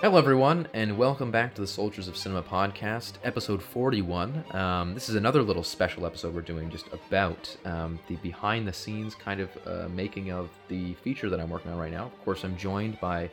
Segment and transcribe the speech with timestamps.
[0.00, 4.44] Hello, everyone, and welcome back to the Soldiers of Cinema podcast, episode 41.
[4.52, 8.72] Um, this is another little special episode we're doing just about um, the behind the
[8.72, 12.04] scenes kind of uh, making of the feature that I'm working on right now.
[12.04, 13.28] Of course, I'm joined by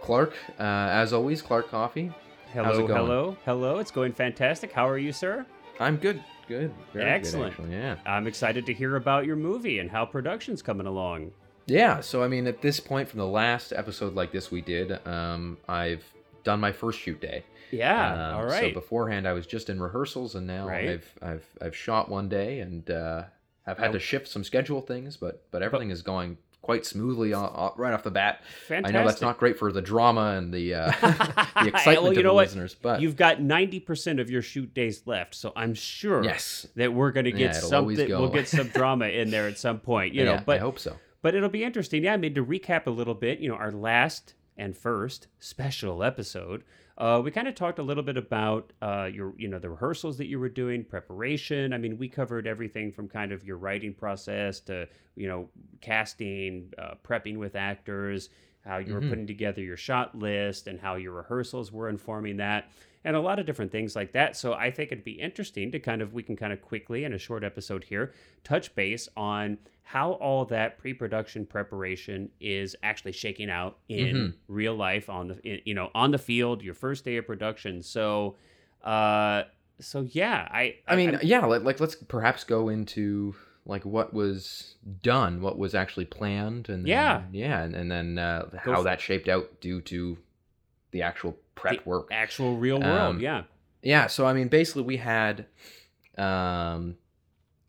[0.00, 2.10] Clark, uh, as always, Clark Coffee.
[2.54, 2.96] How's Hello, it going?
[3.00, 3.78] hello, hello.
[3.80, 4.72] It's going fantastic.
[4.72, 5.44] How are you, sir?
[5.80, 6.72] I'm good, good.
[6.92, 7.56] Very Excellent.
[7.56, 7.96] Good, yeah.
[8.06, 11.32] I'm excited to hear about your movie and how production's coming along.
[11.66, 15.04] Yeah, so I mean, at this point, from the last episode like this we did,
[15.06, 16.04] um, I've
[16.44, 17.44] done my first shoot day.
[17.72, 18.72] Yeah, Um, all right.
[18.72, 20.90] So beforehand, I was just in rehearsals, and now Right.
[20.90, 23.24] I've I've I've shot one day, and uh,
[23.66, 27.92] I've had to shift some schedule things, but but everything is going quite smoothly right
[27.94, 28.42] off the bat.
[28.66, 28.94] Fantastic.
[28.96, 30.90] I know that's not great for the drama and the uh,
[31.62, 32.46] the excitement Well, you of know the what?
[32.48, 36.92] listeners, but You've got 90% of your shoot days left, so I'm sure yes, that
[36.92, 38.08] we're going to get Yeah, something.
[38.08, 38.20] go.
[38.20, 40.42] We'll get some drama in there at some point, you yeah, know.
[40.44, 40.96] But I hope so.
[41.22, 42.02] but it'll be interesting.
[42.04, 43.38] Yeah, I mean to recap a little bit.
[43.38, 46.64] You know, our last and first special episode,
[46.98, 50.16] uh, we kind of talked a little bit about uh, your, you know, the rehearsals
[50.18, 51.72] that you were doing, preparation.
[51.72, 55.48] I mean, we covered everything from kind of your writing process to, you know,
[55.80, 58.30] casting, uh, prepping with actors,
[58.64, 59.08] how you were Mhm.
[59.10, 62.70] putting together your shot list, and how your rehearsals were informing that.
[63.04, 64.34] And a lot of different things like that.
[64.36, 67.12] So I think it'd be interesting to kind of we can kind of quickly in
[67.12, 68.12] a short episode here
[68.42, 74.34] touch base on how all that pre-production preparation is actually shaking out in Mhm.
[74.48, 77.82] real life on the in- you know on the field your first day of production
[77.82, 78.34] so
[78.82, 79.44] uh
[79.78, 83.34] so yeah i I mean, I'm- yeah, like, like let's perhaps go into
[83.64, 87.22] like what was done, what was actually planned, and then, Yeah.
[87.32, 90.18] yeah, and, and then uh, how that shaped out due to
[90.92, 92.08] the actual prep the work.
[92.12, 93.42] actual real world Um, yeah
[93.82, 95.46] Yeah, so I mean, basically, we had
[96.18, 96.96] um,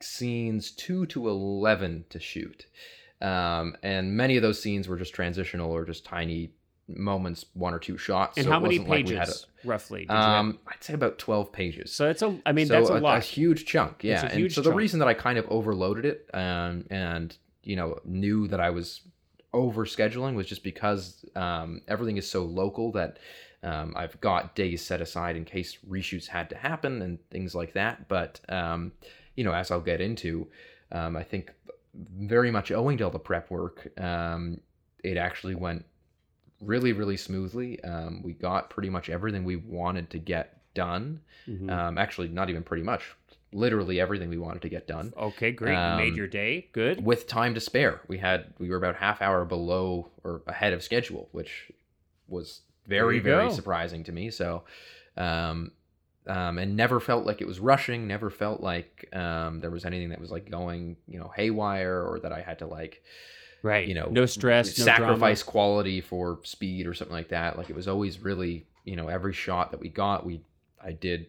[0.02, 2.66] scenes two to eleven to shoot,
[3.22, 6.52] um, and many of those scenes were just transitional or just tiny
[6.88, 8.38] moments, one or two shots.
[8.38, 9.30] and so how many like pages we had
[9.66, 11.92] roughly a, you um, I'd say about twelve pages.
[11.94, 14.04] so it's a i mean So that's a, a, lot a huge chunk.
[14.04, 17.36] Yeah, a and huge so the reason that I kind of overloaded it, um, and
[17.64, 19.02] you know, knew that I was
[19.54, 23.20] over scheduling was just because um, everything is so local that
[23.64, 27.74] um, I've got days set aside in case reshoots had to happen and things like
[27.74, 28.08] that.
[28.08, 28.94] But um,
[29.38, 30.48] you know, as I'll get into,
[30.92, 31.54] um, I think
[31.94, 34.60] very much owing to all the prep work, um,
[35.04, 35.86] it actually went
[36.62, 37.82] really, really smoothly.
[37.84, 41.22] Um, we got pretty much everything we wanted to get done.
[41.48, 41.72] Mhm.
[41.72, 43.16] Um, actually, not even pretty much.
[43.54, 47.04] Literally everything we wanted to get done okay great you made um, your day good
[47.04, 48.02] with time to spare.
[48.10, 51.72] We had we were about half hour below or ahead of schedule, which
[52.28, 53.54] was very very go.
[53.54, 54.32] surprising to me.
[54.32, 54.64] So,
[55.16, 55.72] um,
[56.28, 58.08] um, and never felt like it was rushing.
[58.08, 62.20] Never felt like um, there was anything that was like going you know haywire or
[62.20, 63.04] that I had to like
[63.64, 67.58] right you know no stress no sacrifice quality for speed or something like that.
[67.58, 70.42] Like it was always really you know every shot that we got we
[70.84, 71.28] I did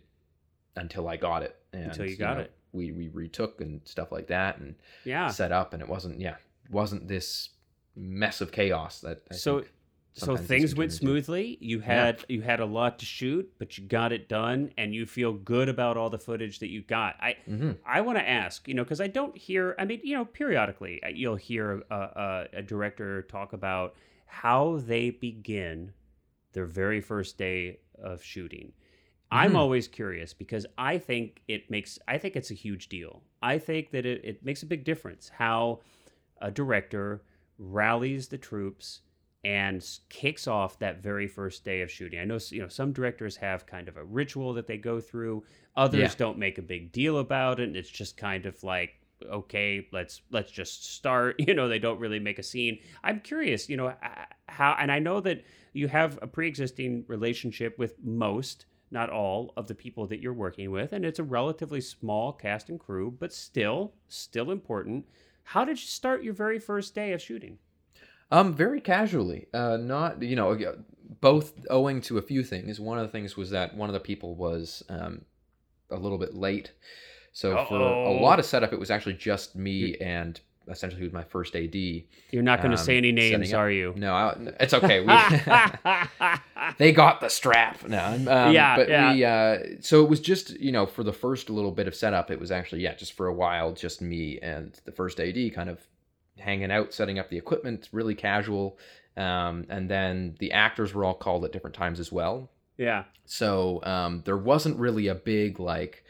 [0.76, 1.56] until I got it.
[1.72, 2.52] And, Until you got know, it.
[2.72, 6.36] We we retook and stuff like that and yeah set up and it wasn't yeah
[6.70, 7.50] wasn't this
[7.96, 9.72] mess of chaos that I so think
[10.18, 11.56] so things went smoothly.
[11.60, 15.06] You had you had a lot to shoot but you got it done and you
[15.06, 17.16] feel good about all the footage that you got.
[17.20, 17.78] I Mhm.
[17.86, 21.02] i want to ask you know because i don't hear i mean you know periodically
[21.02, 23.94] uh, you'll hear a, a, a director talk about
[24.26, 25.92] how they begin
[26.52, 28.72] their very first day of shooting.
[29.30, 29.56] I'm Mhm.
[29.56, 33.22] always curious because i think it makes i think it's a huge deal.
[33.42, 35.80] I think that it, it makes a big difference how
[36.40, 37.22] a director
[37.58, 39.00] rallies the troops
[39.44, 42.18] and kicks off that very first day of shooting.
[42.18, 45.44] I know you know some directors have kind of a ritual that they go through.
[45.76, 46.14] Others Yeah.
[46.16, 47.64] don't make a big deal about it.
[47.68, 48.94] And it's just kind of like
[49.30, 51.36] okay, let's let's just start.
[51.46, 52.78] You know, they don't really make a scene.
[53.02, 53.94] I'm curious, you know,
[54.48, 59.68] how and I know that you have a pre-existing relationship with most not all of
[59.68, 63.32] the people that you're working with and it's a relatively small cast and crew but
[63.34, 65.04] still still important
[65.44, 67.58] how did you start your very first day of shooting
[68.30, 69.46] Um, very casually.
[69.54, 70.58] Uh, not you know,
[71.20, 72.78] both owing to a few things.
[72.78, 75.22] One of the things was that one of the people was um,
[75.90, 76.72] a little bit late,
[77.32, 80.38] so for a lot of setup, it was actually just me and
[80.70, 81.74] essentially with my first AD.
[81.74, 83.94] You're not going to Um, say any names, are you?
[83.96, 85.00] No, I, it's okay.
[85.00, 85.06] We,
[86.78, 87.86] they got the strap.
[87.88, 89.12] No, um, Yeah, but yeah.
[89.14, 89.24] we.
[89.24, 92.38] Uh, so it was just you know for the first little bit of setup, it
[92.38, 95.80] was actually yeah, just for a while, just me and the first AD kind of
[96.38, 98.78] hanging out, setting up the equipment, really casual.
[99.16, 102.50] Um, and then the actors were all called at different times as well.
[102.76, 103.04] yeah.
[103.26, 106.04] So um, there wasn't really a big like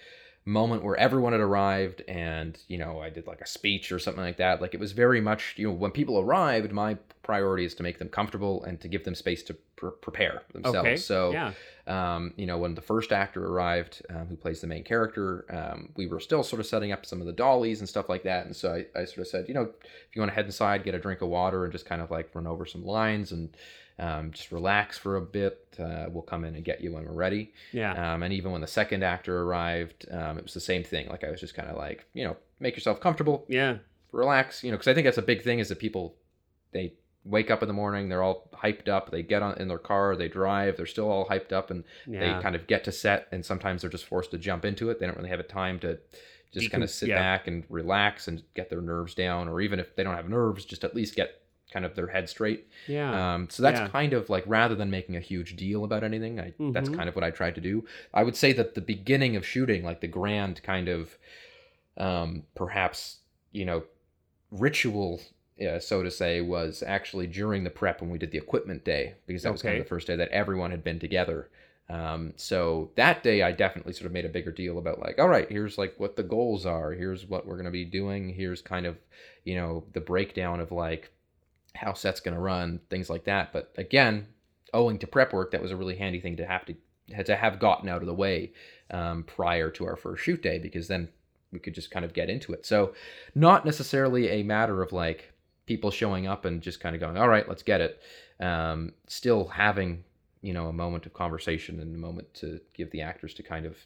[0.45, 4.23] moment where everyone had arrived and you know i did like a speech or something
[4.23, 6.97] like that like it was very much you know when people arrived my
[7.29, 10.79] priority is to make them comfortable and to give them space to pr- prepare themselves
[10.79, 11.53] Okay, so yeah.
[11.87, 15.91] um, you know when the first actor arrived um, who plays the main character um,
[15.99, 18.47] we were still sort of setting up some of the dollies and stuff like that
[18.47, 19.65] and so I, I sort of said you know
[20.09, 22.11] if you want to head inside get a drink of water and just kind of
[22.11, 23.55] like run over some lines and
[24.01, 27.13] um, just relax for a bit uh, we'll come in and get you when we're
[27.27, 27.93] ready Yeah.
[28.15, 31.09] um, and even when the second actor arrived, um, it was the same thing.
[31.09, 33.79] Like I was just kind of like, you know, make yourself comfortable, yeah.
[34.13, 36.15] relax, you know, because I think that's a big thing is that people
[36.73, 36.93] they
[37.29, 40.17] wake up in the morning, they're all hyped up, they get on in their car,
[40.17, 42.37] they drive, they're still all hyped up, and Yeah.
[42.37, 44.99] they kind of get to set, and sometimes they're just forced to jump into it.
[44.99, 45.99] They don't really have a time to
[46.53, 47.19] just kind of sit yeah.
[47.19, 50.65] back and relax and get their nerves down, or even if they don't have nerves,
[50.65, 52.67] just at least get kind of their head straight.
[52.87, 53.35] yeah.
[53.35, 53.89] Um, so that's Yeah.
[53.89, 56.97] kind of like rather than making a huge deal about anything, I, that's Mhm.
[56.97, 57.85] kind of what I tried to do.
[58.15, 61.19] I would say that the beginning of shooting, like the grand kind of,
[61.99, 63.19] um, perhaps
[63.53, 63.83] you know,
[64.51, 65.21] ritual,
[65.67, 69.15] uh, so to say, was actually during the prep when we did the equipment day
[69.27, 71.51] because that was kind of the first day that everyone had been together.
[71.91, 75.29] Um, so that day, I definitely sort of made a bigger deal about like, all
[75.29, 76.93] right, here's like what the goals are.
[76.93, 78.29] Here's what we're gonna be doing.
[78.29, 78.99] Here's kind of,
[79.45, 81.11] you know, the breakdown of like
[81.79, 83.53] how set's going to run, things like that.
[83.53, 84.27] But again,
[84.75, 86.75] owing to prep work, that was a really handy thing to have to
[87.15, 88.53] had to have gotten out of the way
[88.91, 91.09] um, prior to our first shoot day because then
[91.53, 92.67] we could just kind of get into it.
[92.67, 92.93] So,
[93.35, 95.33] not necessarily a matter of like
[95.69, 98.00] people showing up and just kind of going, "All right, let's get it."
[98.41, 100.03] Um, still having
[100.41, 103.67] you know a moment of conversation and a moment to give the actors to kind
[103.67, 103.76] of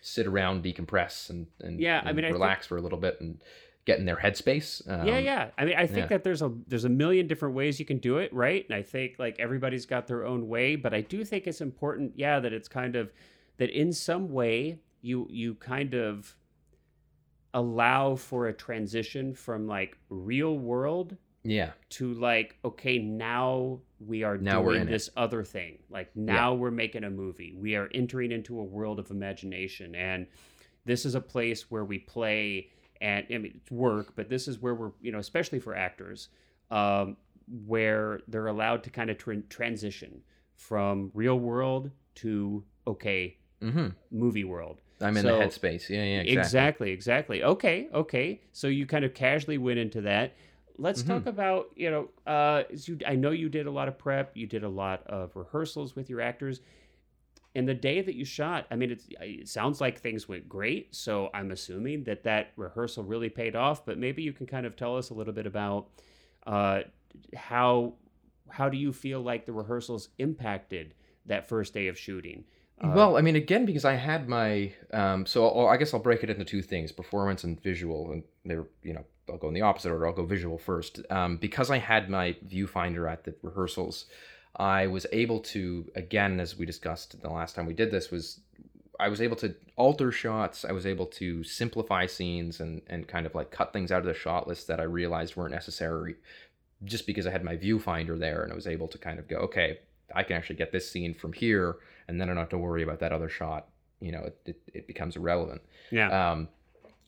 [0.00, 2.98] sit around, decompress, and and, Yeah, I and mean, I think- relax for a little
[2.98, 3.40] bit and
[3.84, 4.82] get in their headspace.
[4.90, 5.50] Um, yeah, yeah.
[5.56, 6.06] I mean, I think yeah.
[6.08, 8.66] that there's a there's a million different ways you can do it, right?
[8.68, 12.14] And I think like everybody's got their own way, but I do think it's important,
[12.16, 13.12] yeah, that it's kind of
[13.58, 16.34] that in some way you you kind of
[17.56, 21.70] allow for a transition from like real world yeah.
[21.88, 24.90] to like okay now we are Now we're doing in it.
[24.92, 25.78] this other thing.
[25.88, 27.54] Like now we're making a movie.
[27.56, 29.94] We are entering into a world of imagination.
[29.94, 30.26] And
[30.84, 32.68] this is a place where we play
[33.00, 36.28] and I mean it's work but this is where we're you know especially for actors
[36.70, 37.16] um,
[37.66, 40.22] where they're allowed to kind of tran transition
[40.54, 45.88] from real world to okay hmm movie world I'm in So- the headspace.
[45.90, 46.90] Yeah, yeah, exactly.
[46.90, 46.92] exactly.
[46.92, 50.34] exactly okay okay so you kind of casually went into that
[50.78, 51.12] let's Mm-hmm.
[51.12, 54.46] talk about you know uh you i know you did a lot of prep you
[54.46, 56.60] did a lot of rehearsals with your actors
[57.54, 60.94] and the day that you shot i mean it's, it sounds like things went great
[60.94, 64.76] so i'm assuming that that rehearsal really paid off but maybe you can kind of
[64.76, 65.88] tell us a little bit about
[66.46, 66.80] uh
[67.34, 67.94] how
[68.50, 70.94] how do you feel like the rehearsals impacted
[71.24, 72.44] that first day of shooting
[72.80, 76.00] Uh, well, I mean, again, because I had my, um, so I'll, I guess I'll
[76.00, 78.12] break it into two things: performance and visual.
[78.12, 80.06] And they're, you know, I'll go in the opposite order.
[80.06, 81.00] I'll go visual first.
[81.10, 84.06] Um, because I had my viewfinder at the rehearsals,
[84.56, 88.40] I was able to, again, as we discussed the last time we did this, was
[89.00, 90.64] I was able to alter shots.
[90.64, 94.06] I was able to simplify scenes and and kind of like cut things out of
[94.06, 96.16] the shot list that I realized weren't necessary,
[96.84, 99.36] just because I had my viewfinder there and I was able to kind of go,
[99.38, 99.78] okay,
[100.14, 101.76] I can actually get this scene from here,
[102.08, 103.68] and then I don't have to worry about that other shot.
[104.00, 105.62] You know, it, it, it becomes irrelevant.
[105.90, 106.48] yeah Um,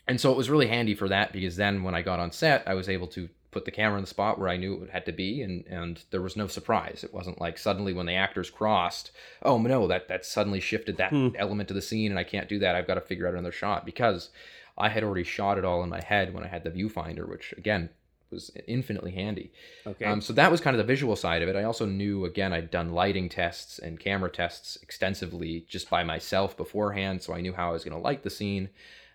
[0.06, 2.62] and so it was really handy for that because then when I got on set,
[2.66, 5.04] I was able to put the camera in the spot where I knew it had
[5.06, 7.02] to be, and and there was no surprise.
[7.04, 9.10] It wasn't like suddenly when the actors crossed,
[9.42, 11.28] oh no, that that suddenly shifted that Hmm.
[11.36, 12.74] element of the scene, and I can't do that.
[12.74, 14.30] I've got to figure out another shot because
[14.78, 17.52] I had already shot it all in my head when I had the viewfinder, which
[17.58, 17.90] again
[18.30, 19.52] was infinitely handy.
[19.86, 21.56] okay Um, so that was kind of the visual side of it.
[21.56, 26.56] I also knew, again, I'd done lighting tests and camera tests extensively just by myself
[26.56, 28.68] beforehand, so I knew how I was going to light the scene.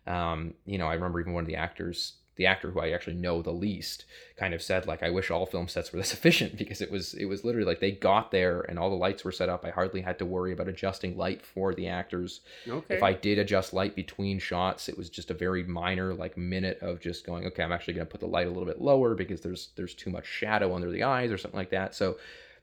[0.05, 3.16] Um, you know, I remember even one of the actors, the actor who I actually
[3.16, 4.06] know the least,
[4.38, 7.13] kind of said like, "I wish all film sets were this efficient," because it was
[7.13, 9.66] it was literally like they got there and all the lights were set up.
[9.66, 12.42] I hardly had to worry about adjusting light for the actors.
[12.68, 16.38] okay If I did adjust light between shots, it was just a very minor like
[16.38, 18.82] minute of just going, okay, I'm actually going to put the light a little bit
[18.82, 21.96] lower because there's there's too much shadow under the eyes or something like that.
[21.96, 22.18] So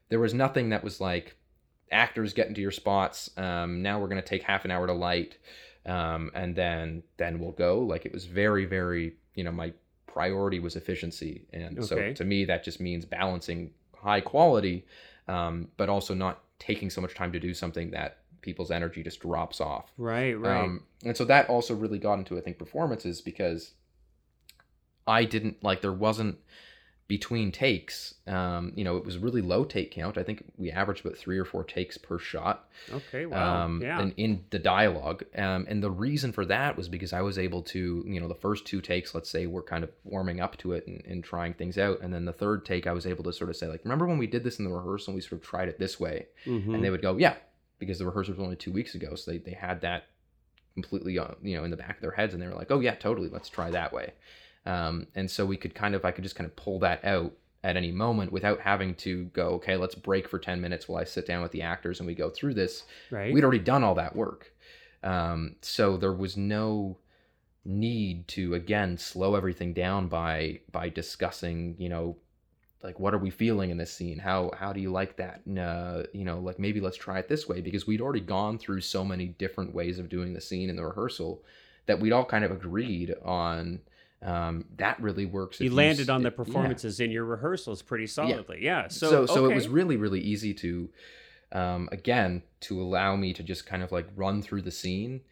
[0.08, 1.36] there was nothing that was like
[1.90, 3.30] actors get into your spots.
[3.36, 5.38] Um, now we're going to take half an hour to light,
[5.86, 7.80] um, and then then we'll go.
[7.80, 9.72] Like it was very very you know my
[10.06, 14.84] priority was efficiency, and so to me that just means balancing high quality,
[15.28, 19.20] um, but also not taking so much time to do something that people's energy just
[19.20, 19.90] drops off.
[19.96, 20.62] right right.
[20.62, 23.72] Um, and so that also really got into I think performances because
[25.06, 26.36] I didn't like there wasn't
[27.10, 30.16] between takes, um, you know, it was really low take count.
[30.16, 32.68] I think we averaged about three or four takes per shot.
[32.92, 33.64] Okay, wow.
[33.64, 34.00] Um, yeah.
[34.00, 35.24] and in the dialogue.
[35.36, 38.36] Um, and the reason for that was because I was able to, you know, the
[38.36, 41.54] first two takes, let's say, we're kind of warming up to it and, and trying
[41.54, 42.00] things out.
[42.00, 44.18] And then the third take, I was able to sort of say, like, remember when
[44.18, 46.28] we did this in the rehearsal we sort of tried it this way?
[46.46, 46.76] Mhm.
[46.76, 47.34] And they would go, yeah,
[47.80, 49.16] because the rehearsal was only two weeks ago.
[49.16, 50.04] So they, they had that
[50.74, 52.34] completely, uh, you know, in the back of their heads.
[52.34, 53.28] And they were like, oh, yeah, totally.
[53.28, 54.12] Let's try that way.
[54.66, 57.32] Um, and so we could kind of, I could just kind of pull that out
[57.62, 61.04] at any moment without having to go, okay, let's break for 10 minutes while I
[61.04, 62.84] sit down with the actors and we go through this.
[63.10, 63.32] Right.
[63.32, 64.52] we'd already done all that work.
[65.02, 66.98] Um, so there was no
[67.64, 72.16] need to again slow everything down by by discussing you know
[72.82, 74.18] like what are we feeling in this scene?
[74.18, 75.42] How how do you like that?
[75.44, 78.58] And, uh, you know like maybe let's try it this way because we'd already gone
[78.58, 81.42] through so many different ways of doing the scene in the rehearsal
[81.86, 83.80] that we'd all kind of agreed on
[84.22, 86.36] um, that really works you you landed s- on the yeah.
[86.36, 88.58] performances in your rehearsals pretty solidly.
[88.62, 88.88] Yeah.
[88.88, 89.52] So so so, okay.
[89.52, 90.88] it was really really easy to
[91.52, 95.22] um, again to allow me to just kind of like run through the scene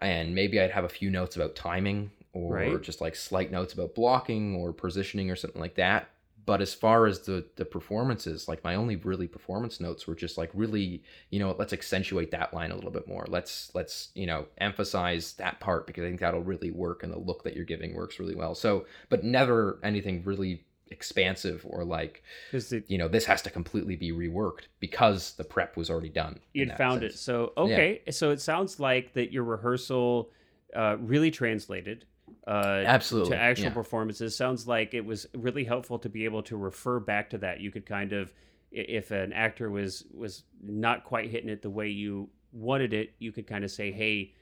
[0.00, 2.82] and maybe i'd have a few notes about timing or Right.
[2.82, 6.08] just like slight notes about blocking or positioning or something like that
[6.46, 10.36] but as far as the the performances like my only really performance notes were just
[10.36, 13.24] like really you know let's accentuate that line a little bit more.
[13.28, 17.18] Let's let's you know emphasize that part because i think that'll really work and the
[17.18, 18.54] look that you're giving works really well.
[18.54, 22.22] So but never anything really expansive or like
[22.52, 26.38] it- you know this has to completely be reworked because the prep was already done
[26.52, 27.14] you'd found it.
[27.18, 30.30] So okay, so it sounds like that your rehearsal
[30.76, 32.04] uh, really translated
[32.46, 33.70] uh, absolutely to actual yeah.
[33.74, 34.36] performances.
[34.36, 37.60] Sounds like it was really helpful to be able to refer back to that.
[37.60, 38.32] You could kind of,
[38.70, 43.32] if an actor was was not quite hitting it the way you wanted it, you
[43.32, 44.34] could kind of say, "Hey."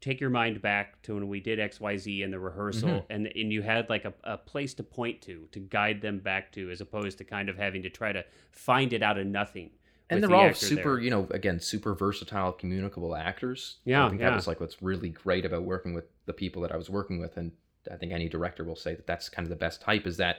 [0.00, 3.04] Take your mind back to when we did X Y Z in the rehearsal, Mhm.
[3.08, 6.52] and and you had like a, a place to point to to guide them back
[6.52, 9.70] to, as opposed to kind of having to try to find it out of nothing.
[10.10, 11.00] And they're the all super there.
[11.00, 14.30] you know again super versatile communicable actors Yeah, i think yeah.
[14.30, 17.18] that was like what's really great about working with the people that i was working
[17.20, 17.52] with and
[17.92, 20.38] i think any director will say that that's kind of the best type is that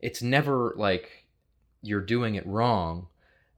[0.00, 1.24] it's never like
[1.82, 3.06] you're doing it wrong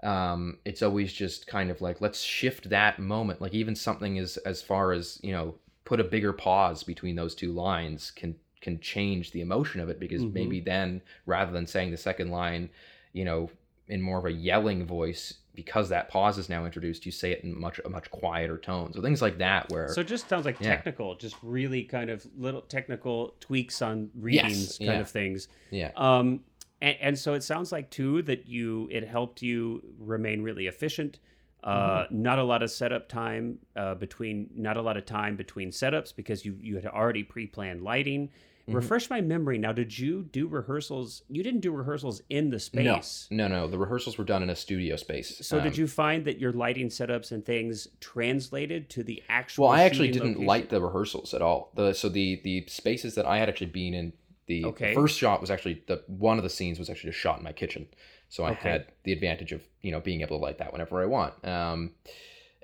[0.03, 4.37] um it's always just kind of like let's shift that moment like even something as
[4.38, 8.79] as far as you know put a bigger pause between those two lines can can
[8.81, 10.33] change the emotion of it because Mhm.
[10.35, 12.69] maybe then rather than saying the second line
[13.12, 13.49] you know
[13.88, 17.43] in more of a yelling voice because that pause is now introduced you say it
[17.43, 20.45] in much a much quieter tone so things like that where So it just sounds
[20.45, 20.69] like Yeah.
[20.76, 25.00] technical, just really kind of little technical tweaks on readings kind yeah.
[25.00, 25.49] of things.
[25.71, 26.40] yeah Um,
[26.83, 31.19] and, and so it sounds like too that you it helped you remain really efficient.
[31.64, 32.23] Uh, Mm-hmm.
[32.23, 36.14] Not a lot of setup time uh, between, not a lot of time between setups
[36.14, 38.28] because you you had already pre-planned lighting.
[38.68, 38.75] Mhm.
[38.75, 39.58] Refresh my memory.
[39.58, 41.23] Now, did you do rehearsals?
[41.28, 43.28] You didn't do rehearsals in the space.
[43.30, 43.68] no no no.
[43.68, 46.52] the rehearsals were done in a studio space So did Um, you find that your
[46.52, 49.64] lighting setups and things translated to the actual?
[49.66, 50.46] well i actually didn't location?
[50.46, 53.94] light the rehearsals at all the so the the spaces that i had actually been
[53.94, 54.12] in
[54.46, 54.94] the, the Okay.
[54.94, 57.52] first shot was actually the one of the scenes was actually just shot in my
[57.52, 57.87] kitchen
[58.28, 58.70] so i Okay.
[58.70, 61.92] had the advantage of you know being able to light that whenever i want um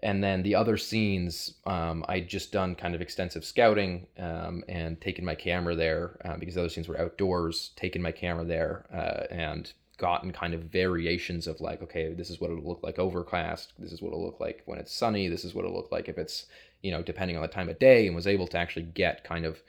[0.02, 5.00] and then the other scenes um, i'd just done kind of extensive scouting um, and
[5.00, 8.84] taken my camera there uh, because the other scenes were outdoors taken my camera there
[8.92, 12.98] uh, and gotten kind of variations of like okay this is what it'll look like
[12.98, 15.92] overcast this is what it'll look like when it's sunny this is what it'll look
[15.92, 16.46] like if it's
[16.82, 19.44] you know depending on the time of day and was able to actually get kind
[19.44, 19.62] of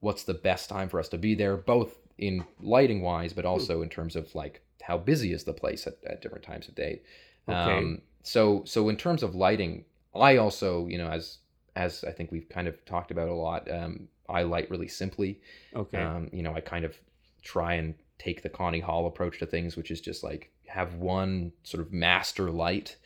[0.00, 3.82] what's the best time for us to be there both in lighting wise but also
[3.82, 7.00] in terms of like how busy is the place at, at different times of day
[7.48, 7.78] Okay.
[7.78, 11.38] um, so so in terms of lighting, I also you know as
[11.74, 15.40] as I think we've kind of talked about a lot, um, I light really simply.
[15.74, 15.98] Okay.
[15.98, 16.96] Um, you know, I kind of
[17.42, 21.52] try and take the Connie Hall approach to things, which is just like have one
[21.64, 22.96] sort of master light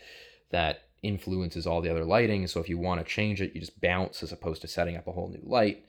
[0.50, 2.46] that influences all the other lighting.
[2.46, 5.06] So if you want to change it, you just bounce as opposed to setting up
[5.06, 5.84] a whole new light.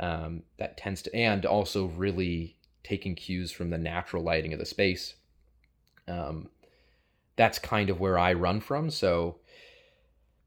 [0.00, 4.64] Um, that tends to, and also really taking cues from the natural lighting of the
[4.64, 5.14] space.
[6.06, 6.50] Um,
[7.38, 8.90] that's kind of where I run from.
[8.90, 9.36] So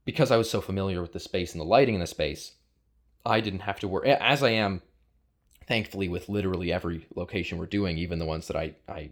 [0.04, 2.52] because I was so familiar with the space and the lighting in the space,
[3.24, 4.82] I didn't have to worry as I am
[5.66, 9.10] thankfully with literally every location we're doing, even the ones that I, I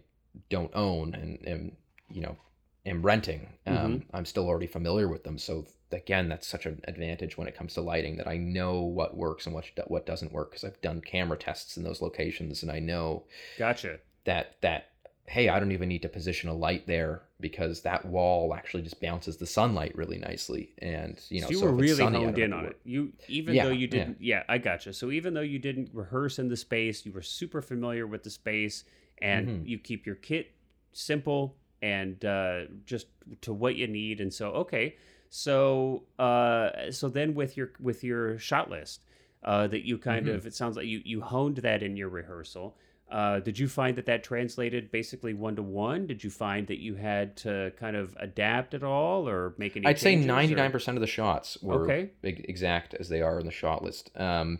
[0.49, 1.71] don't own and am,
[2.11, 2.37] you know,
[2.85, 3.47] am renting.
[3.65, 5.39] Um, I'm still already familiar with them.
[5.39, 9.17] So again, that's such an advantage when it comes to lighting that I know what
[9.17, 10.51] works and what, what doesn't work.
[10.51, 13.23] Cause I've done camera tests in those locations and I know
[13.57, 13.97] gotcha.
[14.25, 14.89] that, that,
[15.25, 19.01] Hey, I don't even need to position a light there because that wall actually just
[19.01, 20.71] bounces the sunlight really nicely.
[20.79, 22.77] And you know, so you so were really honed in on it.
[22.83, 24.17] You even Yeah, though you didn't.
[24.21, 24.43] Yeah.
[24.47, 24.93] I gotcha.
[24.93, 28.29] So even though you didn't rehearse in the space, you were super familiar with the
[28.29, 28.83] space,
[29.21, 29.67] and Mhm.
[29.67, 30.51] you keep your kit
[30.93, 33.07] simple and uh, just
[33.41, 34.21] to what you need.
[34.21, 34.95] And so, okay,
[35.29, 39.03] so uh, so then with your with your shot list
[39.43, 40.35] uh, that you kind Mhm.
[40.35, 42.77] of it sounds like you you honed that in your rehearsal.
[43.11, 46.07] Uh, did you find that that translated basically one to one?
[46.07, 49.83] Did you find that you had to kind of adapt at all or make any?
[49.85, 50.01] Changes?
[50.01, 52.11] I'd say ninety nine percent of the shots were Okay.
[52.23, 54.11] exact as they are in the shot list.
[54.15, 54.59] Um,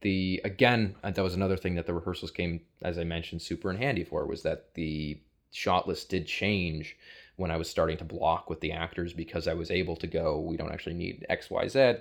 [0.00, 3.70] the again, uh, that was another thing that the rehearsals came, as I mentioned, super
[3.70, 5.20] in handy for was that the
[5.52, 6.96] shot list did change
[7.36, 10.40] when I was starting to block with the actors because I was able to go.
[10.40, 11.94] We don't actually need X, Y, Z.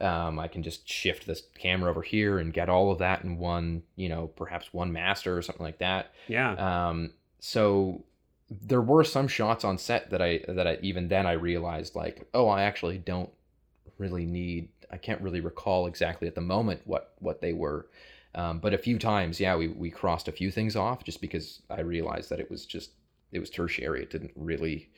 [0.00, 3.38] Um, I can just shift this camera over here and get all of that in
[3.38, 6.12] one, you know, perhaps one master or something like that.
[6.28, 6.52] Yeah.
[6.88, 8.04] Um, so
[8.50, 12.28] there were some shots on set that I that I even then I realized like,
[12.32, 13.30] oh, I actually don't
[13.98, 14.68] really need.
[14.90, 17.86] I can't really recall exactly at the moment what what they were.
[18.34, 21.60] Um, but a few times, yeah, we we crossed a few things off just because
[21.70, 22.90] I realized that it was just
[23.32, 24.02] it was tertiary.
[24.02, 24.90] It didn't really.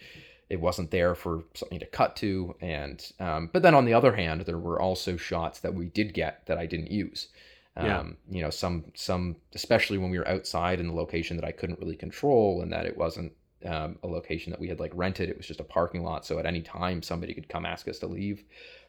[0.50, 4.16] It wasn't there for something to cut to, and um, but then on the other
[4.16, 7.28] hand, there were also shots that we did get that I didn't use.
[7.76, 8.00] Yeah.
[8.00, 11.52] Um, you know, some some especially when we were outside in the location that I
[11.52, 13.32] couldn't really control, and that it wasn't
[13.64, 15.28] um, a location that we had like rented.
[15.28, 18.00] It was just a parking lot, so at any time somebody could come ask us
[18.00, 18.42] to leave.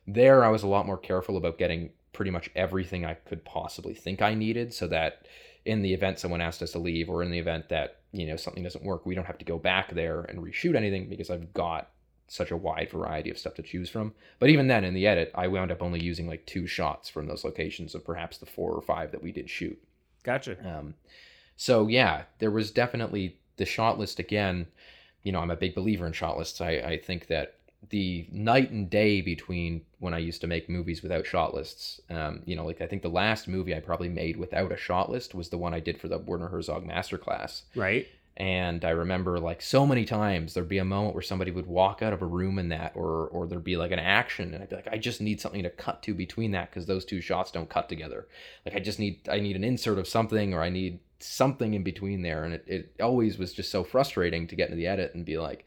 [0.08, 3.94] There, I was a lot more careful about getting pretty much everything I could possibly
[3.94, 5.28] think I needed, so that
[5.66, 8.36] in the event someone asked us to leave, or in the event that you know
[8.36, 11.54] something doesn't work, we don't have to go back there and reshoot anything because I've
[11.54, 11.90] got
[12.28, 14.14] such a wide variety of stuff to choose from.
[14.40, 17.28] But even then, in the edit, I wound up only using like two shots from
[17.28, 19.78] those locations of perhaps the four or five that we did shoot.
[20.24, 20.56] Gotcha.
[20.66, 20.94] Um,
[21.58, 24.68] so yeah, there was definitely the shot list again.
[25.24, 26.62] You know, I'm a big believer in shot lists.
[26.62, 27.56] I, I think that
[27.90, 32.42] the night and day between when I used to make movies without shot lists, um,
[32.46, 35.34] you know, like I think the last movie I probably made without a shot list
[35.34, 37.64] was the one I did for the Werner Herzog Masterclass.
[37.76, 38.08] Right.
[38.38, 42.02] And I remember like so many times there'd be a moment where somebody would walk
[42.02, 44.70] out of a room in that, or or there'd be like an action, and I'd
[44.70, 47.52] be like, I just need something to cut to between that because those two shots
[47.52, 48.28] don't cut together.
[48.66, 51.84] Like I just need I need an insert of something, or I need something in
[51.84, 55.14] between there, and it, it always was just so frustrating to get into the edit
[55.14, 55.66] and be like,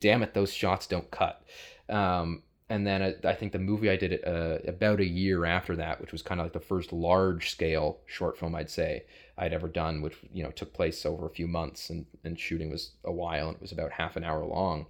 [0.00, 1.42] damn it, those shots don't cut.
[1.88, 5.76] Um, and then I, I think the movie I did uh, about a year after
[5.76, 9.04] that, which was kind of like the first large scale short film I'd say
[9.38, 12.70] I'd ever done, which you know took place over a few months and, and shooting
[12.70, 14.86] was a while and it was about half an hour long.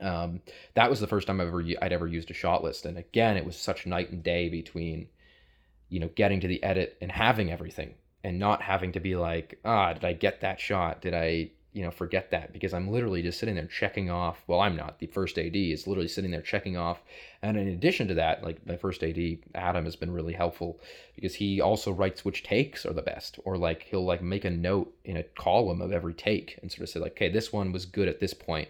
[0.00, 0.40] Um,
[0.74, 3.36] that was the first time I ever I'd ever used a shot list, and again
[3.36, 5.08] it was such night and day between,
[5.88, 9.60] you know, getting to the edit and having everything and not having to be like,
[9.64, 11.00] ah, did I get that shot?
[11.00, 14.58] Did I you know forget that because i'm literally just sitting there checking off well
[14.58, 17.02] i'm not the first ad is literally sitting there checking off.
[17.40, 19.16] And in addition to that like my first ad
[19.54, 20.80] adam has been really helpful
[21.14, 24.50] because he also writes which takes are the best or like he'll like make a
[24.50, 27.70] note in a column of every take and sort of say like okay this one
[27.70, 28.68] was good at this point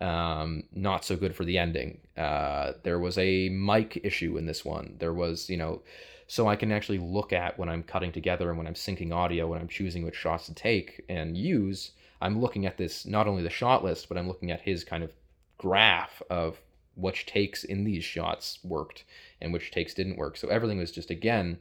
[0.00, 4.64] um not so good for the ending uh there was a mic issue in this
[4.64, 5.82] one there was you know
[6.30, 9.48] so I can actually look at when I'm cutting together and when I'm syncing audio,
[9.48, 13.42] when I'm choosing which shots to take and use, I'm looking at this not only
[13.42, 15.14] the shot list, but I'm looking at his kind of
[15.56, 16.60] graph of
[16.96, 19.04] which takes in these shots worked
[19.40, 20.36] and which takes didn't work.
[20.36, 21.60] So everything was just again,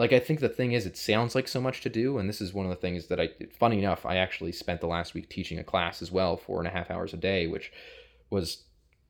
[0.00, 2.40] like I think the thing is, it sounds like so much to do, and this
[2.40, 3.28] is one of the things that I.
[3.52, 6.66] Funny enough, I actually spent the last week teaching a class as well, four and
[6.66, 7.70] a half hours a day, which
[8.30, 8.64] was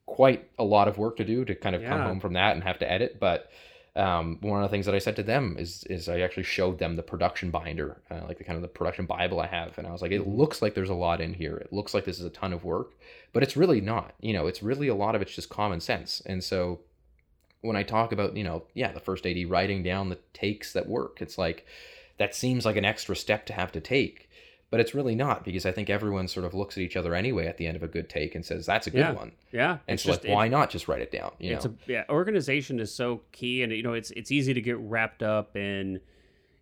[0.05, 2.63] quite a lot of work to do to kind of come home from that and
[2.63, 3.49] have to edit, but
[3.95, 6.79] um, one of the things that I said to them is is I actually showed
[6.79, 9.87] them the production binder, uh, like the kind of the production bible I have, and
[9.87, 11.57] I was like, it looks like there's a lot in here.
[11.57, 12.91] It looks like this is a ton of work,
[13.33, 14.13] but it's really not.
[14.19, 16.21] You know, it's really a lot of it's just common sense.
[16.25, 16.79] And so
[17.61, 20.87] when I talk about you know, yeah, the first AD writing down the takes that
[20.87, 21.65] work, it's like
[22.17, 24.27] that seems like an extra step to have to take.
[24.69, 27.45] But it's really not because I think everyone sort of looks at each other anyway
[27.47, 29.11] at the end of a good take and says that's a good Yeah.
[29.11, 29.33] one.
[29.51, 29.71] Yeah.
[29.85, 31.33] And it's so just like, why not just write it down?
[31.39, 34.53] You it's know, a yeah organization is so key and you know it's it's easy
[34.53, 35.99] to get wrapped up in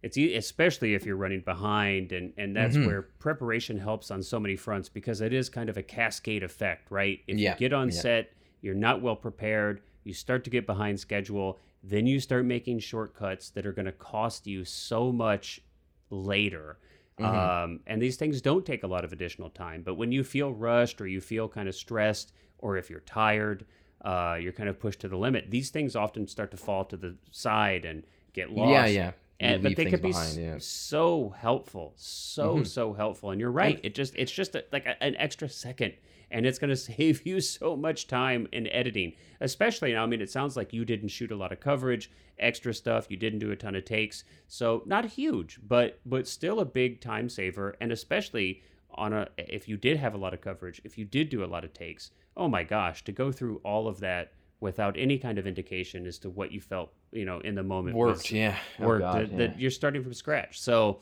[0.01, 2.87] it's e- especially if you're running behind and and that's Mhm.
[2.87, 6.89] where preparation helps on so many fronts because it is kind of a cascade effect
[6.89, 7.93] right if Yeah, you get on yeah.
[7.95, 8.31] set
[8.61, 11.49] you're not well prepared you start to get behind schedule
[11.93, 15.61] then you start making shortcuts that are going to cost you so much
[16.09, 16.77] later
[17.19, 17.25] Mhm.
[17.63, 19.81] um, and these things don't take a lot of additional time.
[19.83, 23.65] But when you feel rushed or you feel kind of stressed, or if you're tired,
[24.05, 25.51] uh, you're kind of pushed to the limit.
[25.51, 28.69] These things often start to fall to the side and get lost.
[28.71, 29.11] Yeah, yeah.
[29.41, 30.55] and, but they could be behind, yeah.
[30.59, 32.67] so helpful, so Mhm.
[32.67, 33.31] so helpful.
[33.31, 35.93] And you're right; it just it's just a, like a, an extra second,
[36.31, 39.13] and it's going to save you so much time in editing.
[39.41, 42.73] Especially now, I mean, it sounds like you didn't shoot a lot of coverage, extra
[42.73, 43.07] stuff.
[43.09, 47.01] You didn't do a ton of takes, so not huge, but but still a big
[47.01, 48.61] time saver, and especially
[48.95, 51.47] on a if you did have a lot of coverage, if you did do a
[51.47, 55.37] lot of takes, oh my gosh, to go through all of that without any kind
[55.37, 58.55] of indication as to what you felt, you know, in the moment was- Worked, yeah.
[58.79, 59.37] Oh, God, that, yeah.
[59.37, 60.59] that you're starting from scratch.
[60.59, 60.99] So,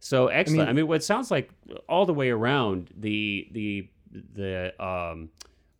[0.00, 0.62] so excellent.
[0.62, 1.50] I mean, mean- what sounds like
[1.88, 3.88] all the way around the the
[4.34, 5.30] the um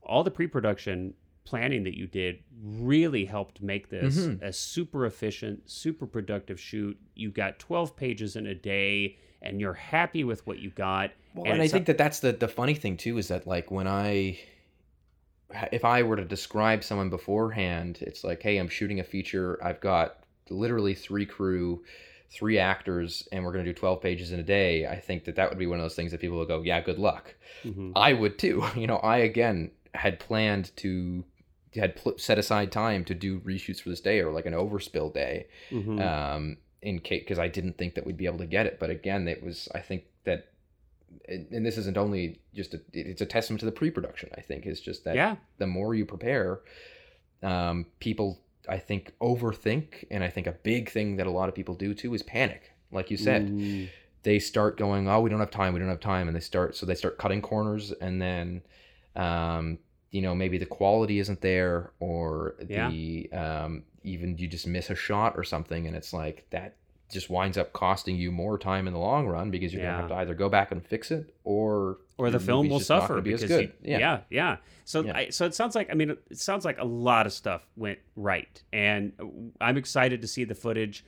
[0.03, 4.43] all the pre-production planning that you did really helped make this Mhm.
[4.43, 6.99] a super efficient, super productive shoot.
[7.15, 11.11] You got 12 pages in a day and you're happy with what you got.
[11.35, 13.71] Well, And and, I think that that's the the funny thing too is that like
[13.71, 14.39] when I
[15.73, 19.59] if I were to describe someone beforehand, it's like, hey, I'm shooting a feature.
[19.63, 21.85] I've got literally three crew,
[22.35, 24.87] three actors, and we're going to do 12 pages in a day.
[24.87, 26.81] I think that that would be one of those things that people would go, yeah,
[26.81, 27.35] good luck.
[27.65, 27.93] Mhm.
[27.97, 28.63] I would too.
[28.77, 31.25] You know, I again had planned to
[31.75, 35.13] had pl- set aside time to do reshoots for this day or like an overspill
[35.13, 36.01] day Mhm.
[36.01, 38.79] um, in case because I didn't think that we'd be able to get it.
[38.79, 40.49] But again, it was I think that,
[41.29, 44.31] and and this isn't only just a, it's a testament to the pre-production.
[44.37, 45.37] I think is just that yeah.
[45.59, 46.61] the more you prepare,
[47.43, 51.55] um, people I think overthink, and I think a big thing that a lot of
[51.55, 52.73] people do too is panic.
[52.93, 53.91] Like you said, Mm,
[54.23, 56.77] they start going, oh, we don't have time, we don't have time, and they start
[56.77, 58.63] so they start cutting corners, and then,
[59.17, 59.79] um,
[60.11, 62.95] you know, maybe the quality isn't there, or Yeah.
[62.95, 66.77] the um, even you just miss a shot or something, and it's like that
[67.13, 70.09] just winds up costing you more time in the long run because you're gonna have
[70.09, 73.49] to either go back and fix it or or the film will suffer be because
[73.49, 73.65] good.
[73.83, 73.99] you- yeah.
[73.99, 74.57] yeah, yeah.
[74.85, 75.17] So, Yeah.
[75.17, 77.99] I, so it sounds like I mean, it sounds like a lot of stuff went
[78.17, 79.13] right, and
[79.61, 81.05] I'm excited to see the footage.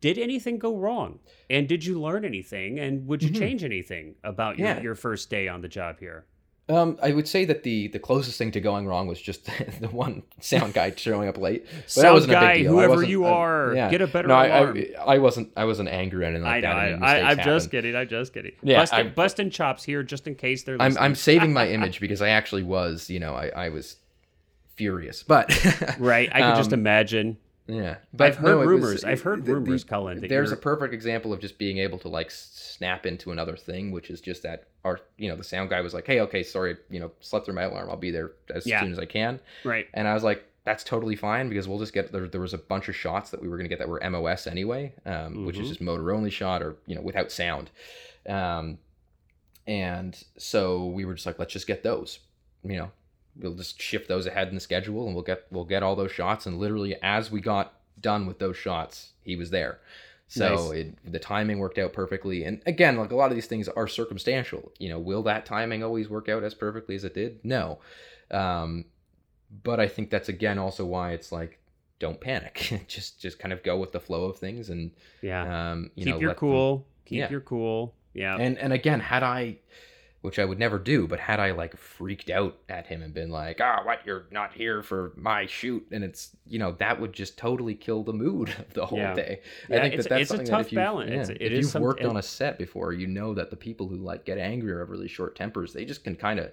[0.00, 1.18] Did anything go wrong?
[1.50, 2.78] And did you learn anything?
[2.78, 3.38] And would you Mhm.
[3.38, 6.24] change anything about your, your first day on the job here?
[6.68, 9.44] Um, I would say that the the closest thing to going wrong was just
[9.80, 11.64] the one sound guy showing up late.
[11.66, 12.72] But that Sound wasn't a big guy, deal.
[12.72, 13.90] Whoever you I- are, yeah.
[13.90, 14.78] get a better No, I, alarm.
[14.78, 15.50] I, I wasn't.
[15.56, 16.68] I wasn't angry or anything I like know.
[16.70, 17.02] that.
[17.02, 17.96] I, I, mistakes just kidding.
[17.96, 18.52] I'm just kidding.
[18.62, 20.96] Yeah, busting, I'm- busting chops here just in case they're I'm.
[20.98, 23.10] I'm saving my image because I actually was.
[23.10, 23.96] You know, I I was
[24.76, 25.50] furious, but
[25.98, 26.30] right.
[26.32, 27.38] I can just Um, imagine.
[27.66, 29.04] Yeah, but I've heard no, it was- rumors.
[29.04, 30.20] I've heard the- the- rumors, Cullen.
[30.20, 32.30] That There's a perfect example of just being able to like
[32.82, 35.94] snap into another thing, which is just that our you know the sound guy was
[35.94, 37.88] like, hey, okay, sorry, you know, slept through my alarm.
[37.88, 38.80] I'll be there as Yeah.
[38.80, 39.38] soon as I can.
[39.64, 39.86] right.
[39.94, 42.26] And I was like, that's totally fine because we'll just get there.
[42.26, 44.46] There was a bunch of shots that we were going to get that were MOS
[44.48, 45.68] anyway, um, which is Mhm.
[45.70, 47.70] just motor only shot or you know without sound.
[48.28, 48.78] Um,
[49.66, 52.18] and so we were just like, let's just get those.
[52.64, 52.90] You know,
[53.40, 56.12] we'll just shift those ahead in the schedule, and we'll get we'll get all those
[56.12, 56.46] shots.
[56.46, 59.78] And literally, as we got done with those shots, he was there.
[60.34, 60.70] So Nice.
[60.72, 62.44] it, the timing worked out perfectly.
[62.44, 64.72] And again, like a lot of these things are circumstantial.
[64.78, 67.40] You know, will that timing always work out as perfectly as it did?
[67.44, 67.80] No.
[68.30, 68.86] Um,
[69.62, 71.58] but I think that's again also why it's like
[71.98, 72.84] don't panic.
[72.88, 75.72] just just kind of go with the flow of things and Yeah.
[75.72, 76.86] um, you Keep know your let them- cool.
[77.04, 77.30] Keep yeah.
[77.30, 77.94] your cool.
[78.14, 78.36] Yeah.
[78.38, 79.58] and and again, had I,
[80.22, 83.30] which I would never do, but had I like freaked out at him and been
[83.30, 84.00] like, "Ah, what?
[84.06, 88.02] You're not here for my shoot," and it's you know that would just totally kill
[88.04, 89.14] the mood of the whole Yeah.
[89.14, 89.40] day.
[89.68, 91.10] Yeah, I think that that's something tough that if you balance.
[91.10, 93.50] yeah, It's- it if you've some- worked it- on a set before, you know that
[93.50, 96.38] the people who like get angry or have really short tempers, they just can kind
[96.40, 96.52] of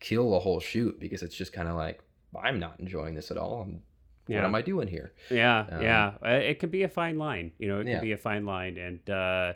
[0.00, 2.00] kill a whole shoot because it's just kind of like
[2.34, 3.58] I'm not enjoying this at all.
[3.66, 4.44] What Yeah.
[4.46, 5.12] am I doing here?
[5.30, 6.12] Yeah, Um, yeah.
[6.24, 7.52] Uh, It can be a fine line.
[7.58, 9.52] You know, it can be a fine line, and uh,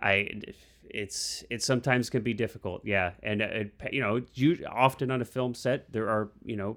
[0.00, 0.28] I,
[0.90, 2.82] it's it sometimes can be difficult.
[2.84, 6.56] Yeah, and uh, it, you know, you often on a film set there are you
[6.56, 6.76] know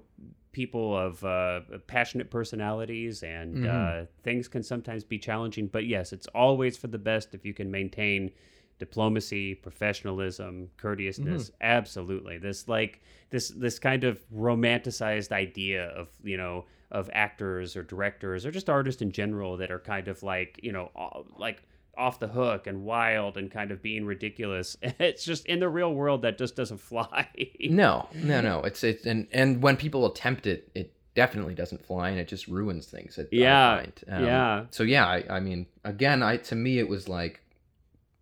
[0.52, 3.66] people of uh, passionate personalities, and Mhm.
[4.02, 5.68] uh, things can sometimes be challenging.
[5.68, 8.32] But yes, it's always for the best if you can maintain
[8.80, 11.50] diplomacy, professionalism, courteousness.
[11.60, 12.38] Absolutely.
[12.38, 18.44] This like this this kind of romanticized idea of, you know, of actors or directors
[18.44, 20.90] or just artists in general that are kind of like, you know,
[21.36, 21.62] like
[22.00, 24.76] off the hook and wild and kind of being ridiculous.
[24.98, 27.28] It's just in the real world that just doesn't fly.
[27.60, 28.62] No, no, no.
[28.62, 32.48] It's it's and and when people attempt it, it definitely doesn't fly, and it just
[32.48, 33.18] ruins things.
[33.18, 33.84] It, Yeah.
[34.08, 34.64] Um, yeah.
[34.70, 37.42] So yeah, I, I mean, again, I to me it was like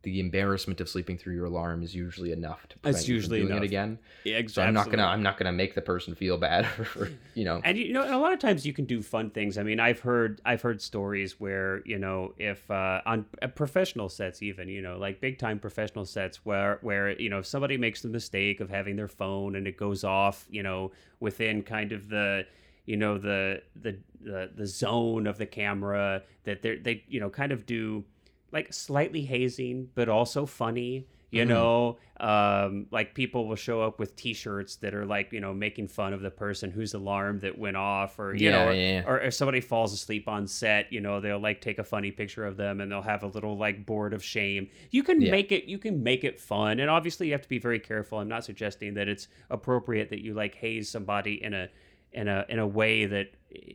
[0.02, 3.16] the embarrassment of sleeping through your alarm is usually enough to prevent It's you from
[3.16, 3.62] usually doing enough.
[3.62, 3.98] it again.
[4.24, 5.04] Yeah, So I'm not gonna.
[5.04, 7.60] I'm not gonna make the person feel bad for you know.
[7.64, 9.58] And you know, and a lot of times you can do fun things.
[9.58, 14.08] I mean, I've heard I've heard stories where you know, if uh, on uh, professional
[14.08, 17.76] sets, even you know, like big time professional sets, where where you know, if somebody
[17.76, 21.90] makes the mistake of having their phone and it goes off, you know, within kind
[21.90, 22.46] of the
[22.86, 27.28] you know the the the, the zone of the camera that they they you know
[27.28, 28.04] kind of do
[28.52, 31.48] like slightly hazing but also funny you Mhm.
[31.48, 35.86] know um, like people will show up with t-shirts that are like you know making
[35.86, 39.02] fun of the person whose alarm that went off or you Yeah, know yeah, yeah.
[39.06, 42.44] or if somebody falls asleep on set you know they'll like take a funny picture
[42.46, 45.30] of them and they'll have a little like board of shame you can Yeah.
[45.30, 48.18] make it you can make it fun and obviously you have to be very careful
[48.18, 51.68] i'm not suggesting that it's appropriate that you like haze somebody in a
[52.12, 53.30] in a in a way that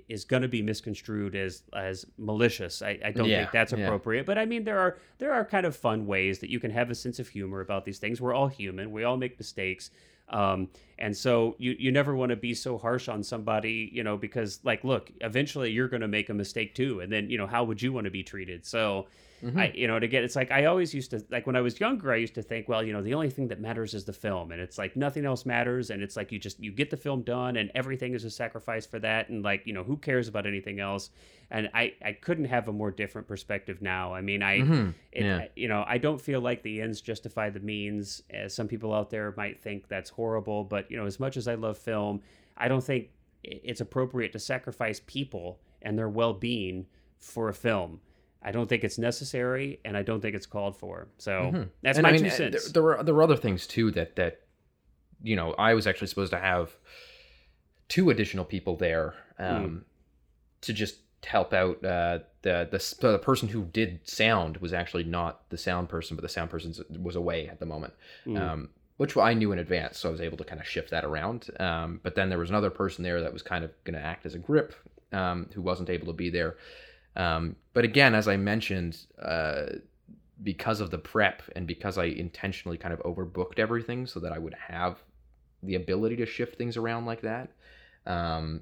[0.07, 2.81] is going to be misconstrued as as malicious.
[2.81, 3.85] I, I don't Yeah, think that's yeah.
[3.85, 4.25] appropriate.
[4.25, 6.89] But I mean, there are there are kind of fun ways that you can have
[6.91, 8.21] a sense of humor about these things.
[8.21, 8.91] We're all human.
[8.91, 9.89] We all make mistakes.
[10.29, 10.69] Um,
[10.99, 14.59] and so you you never want to be so harsh on somebody, you know, because
[14.63, 17.63] like, look, eventually you're going to make a mistake too, and then you know how
[17.63, 18.65] would you want to be treated?
[18.65, 19.07] So.
[19.43, 19.57] Mhm.
[19.59, 21.79] I, you know, to get it's like I always used to like when I was
[21.79, 24.13] younger, I used to think, well, you know, the only thing that matters is the
[24.13, 26.97] film, and it's like nothing else matters, and it's like you just you get the
[26.97, 30.27] film done, and everything is a sacrifice for that, and like you know, who cares
[30.27, 31.09] about anything else?
[31.51, 34.13] And I I couldn't have a more different perspective now.
[34.13, 34.93] I mean, I Mhm.
[35.11, 35.47] it, Yeah.
[35.55, 38.23] you know, I don't feel like the ends justify the means.
[38.29, 41.47] As some people out there might think that's horrible, but you know, as much as
[41.47, 42.21] I love film,
[42.55, 43.09] I don't think
[43.43, 46.85] it's appropriate to sacrifice people and their well-being
[47.19, 47.99] for a film.
[48.43, 51.07] I don't think it's necessary, and I don't think it's called for.
[51.17, 51.69] So Mhm.
[51.81, 52.63] that's And my I mean, two uh, cents.
[52.65, 54.41] There, there were there were other things too that that
[55.21, 56.75] you know I was actually supposed to have
[57.87, 59.85] two additional people there um,
[60.61, 61.83] to just help out.
[61.83, 66.21] Uh, the, the the person who did sound was actually not the sound person, but
[66.21, 67.93] the sound person was away at the moment.
[68.25, 68.37] Mm.
[68.39, 71.03] Um, which I knew in advance, so I was able to kind of shift that
[71.03, 71.49] around.
[71.59, 74.25] Um, but then there was another person there that was kind of going to act
[74.25, 74.75] as a grip,
[75.11, 76.57] um, who wasn't able to be there.
[77.15, 79.65] Um, but again, as I mentioned, uh,
[80.41, 84.39] because of the prep and because I intentionally kind of overbooked everything so that I
[84.39, 84.97] would have
[85.61, 87.51] the ability to shift things around like that,
[88.05, 88.61] um,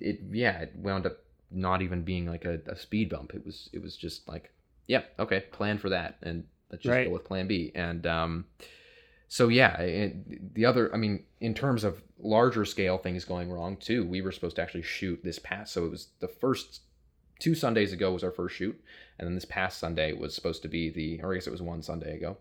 [0.00, 1.18] it yeah, it wound up
[1.50, 3.34] not even being like a, a speed bump.
[3.34, 4.52] It was it was just like,
[4.86, 7.06] yeah, okay, plan for that, and let's just Right.
[7.06, 7.70] go with plan B.
[7.74, 8.46] And um,
[9.28, 13.76] so yeah, it, the other, I mean, in terms of larger scale things going wrong
[13.76, 15.72] too, we were supposed to actually shoot this past.
[15.72, 16.80] So it was the first
[17.40, 18.80] two Sundays ago was our first shoot,
[19.18, 21.62] and then this past Sunday was supposed to be the, or I guess it was
[21.62, 22.36] one Sunday ago.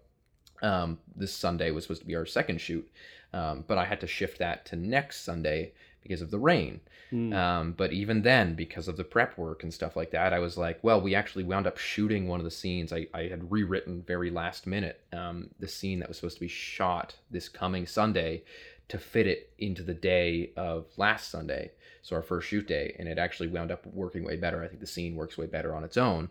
[0.62, 2.88] Um, this Sunday was supposed to be our second shoot,
[3.34, 6.82] um, but I had to shift that to next Sunday because of the rain.
[7.12, 7.34] Mm.
[7.34, 10.58] Um, but even then, because of the prep work and stuff like that, I was
[10.58, 12.94] like, well, we actually wound up shooting one of the scenes.
[12.94, 16.48] I, I had rewritten very last minute um, the scene that was supposed to be
[16.48, 18.44] shot this coming Sunday
[18.90, 21.72] to fit it into the day of last Sunday.
[22.02, 24.64] So our first shoot day, and it actually wound up working way better.
[24.64, 26.30] I think the scene works way better on its own.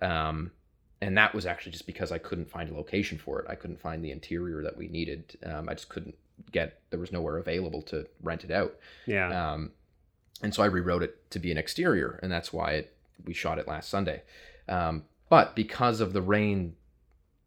[0.00, 0.52] Um,
[1.00, 3.46] and that was actually just because I couldn't find a location for it.
[3.48, 5.36] I couldn't find the interior that we needed.
[5.44, 6.16] Um, I just couldn't
[6.50, 6.80] get.
[6.90, 8.74] There was nowhere available to rent it out.
[9.06, 9.52] yeah.
[9.52, 9.72] Um,
[10.42, 13.58] and so I rewrote it to be an exterior, and that's why it, we shot
[13.58, 14.22] it last Sunday.
[14.68, 16.74] Um, but because of the rain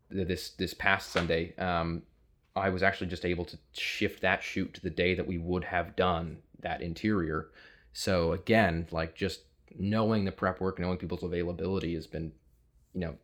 [0.10, 2.04] this this past Sunday, um,
[2.56, 5.64] I was actually just able to shift that shoot to the day that we would
[5.66, 7.50] have done that interior.
[7.94, 9.42] So again, like just
[9.78, 12.32] knowing the prep work, knowing people's availability has been,
[12.94, 13.16] you know,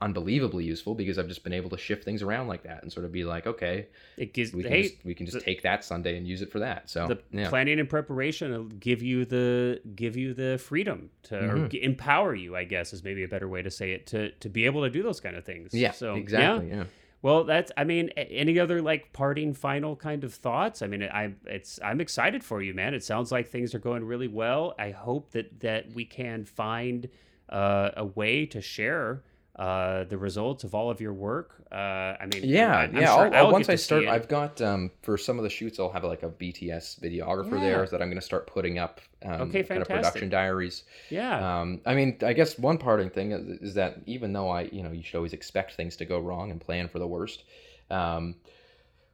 [0.00, 3.06] unbelievably useful because I've just been able to shift things around like that and sort
[3.06, 5.62] of be like, okay, it gives we can hey, just we can just the- take
[5.62, 6.90] that Sunday and use it for that.
[6.90, 7.48] So the yeah.
[7.48, 11.70] planning and preparation will give you the give you the freedom to or Mhm.
[11.70, 14.48] g- empower you i guess is maybe a better way to say it to to
[14.48, 16.68] be able to do those kind of things Yeah, so exactly.
[16.70, 16.84] yeah Yeah.
[17.22, 20.82] Well that's i mean any other like parting final kind of thoughts?
[20.82, 22.94] I mean i it's i'm excited for you man.
[22.94, 24.74] It sounds like things are going really well.
[24.78, 27.08] I hope that that we can find
[27.48, 29.22] uh, a way to share
[29.56, 31.62] uh, the results of all of your work.
[31.70, 31.74] Uh,
[32.20, 33.14] I mean, Yeah, I'm- yeah.
[33.14, 34.06] sure I'll, I'll- once I start.
[34.06, 37.60] I've got um, for some of the shoots, I'll have like a BTS videographer Yeah.
[37.60, 39.00] there that I'm going to start putting up.
[39.24, 40.84] Um, Okay, kind of production diaries.
[41.10, 44.62] yeah, Um, I mean, I guess one parting thing is, is that even though I,
[44.62, 47.44] you know, you should always expect things to go wrong and plan for the worst.
[47.90, 48.36] Um,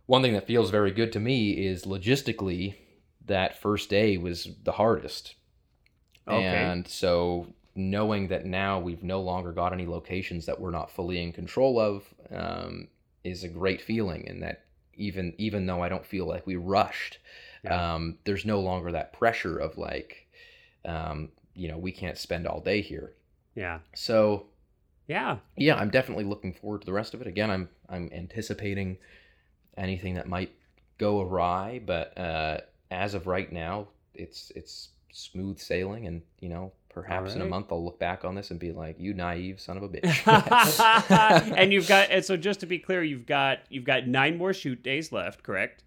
[0.06, 2.74] one thing that feels very good to me is logistically,
[3.26, 5.34] that first day was the hardest.
[6.26, 6.42] Okay.
[6.44, 11.22] And so knowing that now we've no longer got any locations that we're not fully
[11.22, 12.88] in control of um,
[13.24, 14.28] is a great feeling.
[14.28, 14.64] And that
[14.94, 17.18] even even though I don't feel like we rushed,
[17.64, 17.94] Yeah.
[17.94, 20.28] um, there's no longer that pressure of like,
[20.84, 23.14] um, you know, we can't spend all day here.
[23.54, 24.46] yeah, So
[25.06, 25.38] yeah.
[25.56, 27.26] yeah, I'm definitely looking forward to the rest of it.
[27.26, 28.98] Again, I'm I'm anticipating
[29.76, 30.52] anything that might
[30.98, 32.58] go awry, but uh,
[32.90, 37.66] as of right now, it's it's smooth sailing, and you know, perhaps in a month
[37.70, 41.72] I'll look back on this and be like, "You naive son of a bitch." and
[41.72, 44.82] you've got and so just to be clear, you've got you've got nine more shoot
[44.82, 45.84] days left, correct?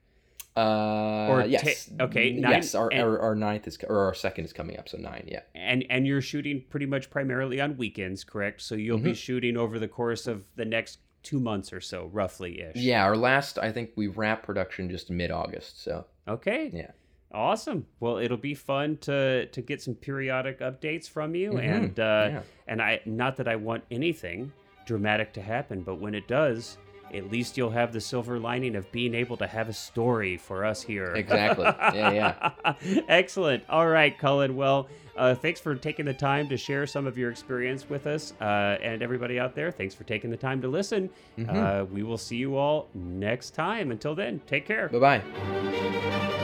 [0.58, 1.90] Uh, Or yes.
[2.00, 2.76] okay, Mm, nine- yes.
[2.76, 5.26] Our, and- our our ninth is or our second is coming up, so nine.
[5.28, 5.42] Yeah.
[5.56, 8.62] and and you're shooting pretty much primarily on weekends, correct?
[8.62, 9.16] So you'll be Mhm.
[9.16, 12.76] shooting over the course of the next two months or so, roughly ish.
[12.76, 13.04] Yeah.
[13.06, 15.82] Our last, I think we wrap production just mid August.
[15.84, 16.70] So Okay.
[16.74, 16.92] Yeah.
[17.34, 17.86] Awesome.
[18.00, 21.64] Well, it'll be fun to to get some periodic updates from you, Mhm.
[21.76, 22.42] and uh, yeah.
[22.68, 24.52] and I not that I want anything
[24.86, 26.78] dramatic to happen, but when it does,
[27.14, 30.66] at least you'll have the silver lining of being able to have a story for
[30.66, 31.14] us here.
[31.16, 31.66] Exactly.
[31.66, 32.74] Yeah, yeah.
[33.08, 33.64] Excellent.
[33.70, 34.56] All right, Cullen.
[34.56, 38.34] Well, uh, thanks for taking the time to share some of your experience with us,
[38.42, 39.72] uh, and everybody out there.
[39.72, 41.10] Thanks for taking the time to listen.
[41.38, 41.50] Mhm.
[41.54, 43.92] Uh, we will see you all next time.
[43.92, 44.88] Until then, take care.
[44.90, 46.41] Bye bye.